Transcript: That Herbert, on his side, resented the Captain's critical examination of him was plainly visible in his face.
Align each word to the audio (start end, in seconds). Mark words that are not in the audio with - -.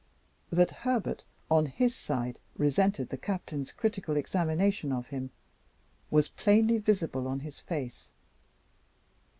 That 0.51 0.71
Herbert, 0.71 1.25
on 1.51 1.67
his 1.67 1.93
side, 1.93 2.39
resented 2.57 3.09
the 3.09 3.19
Captain's 3.19 3.71
critical 3.71 4.17
examination 4.17 4.91
of 4.91 5.09
him 5.09 5.29
was 6.09 6.27
plainly 6.27 6.79
visible 6.79 7.31
in 7.31 7.41
his 7.41 7.59
face. 7.59 8.09